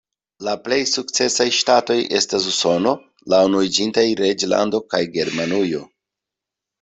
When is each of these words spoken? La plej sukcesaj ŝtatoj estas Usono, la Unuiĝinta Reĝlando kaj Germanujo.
La 0.45 0.53
plej 0.67 0.77
sukcesaj 0.91 1.45
ŝtatoj 1.57 1.97
estas 2.19 2.47
Usono, 2.51 2.93
la 3.33 3.41
Unuiĝinta 3.49 4.07
Reĝlando 4.23 4.81
kaj 4.95 5.03
Germanujo. 5.19 5.83